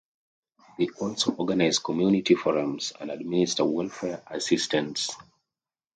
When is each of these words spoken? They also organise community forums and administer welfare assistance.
They 0.79 0.89
also 0.99 1.35
organise 1.35 1.77
community 1.77 2.33
forums 2.33 2.91
and 2.99 3.11
administer 3.11 3.63
welfare 3.65 4.23
assistance. 4.25 5.11